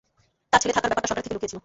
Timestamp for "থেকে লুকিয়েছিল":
1.27-1.59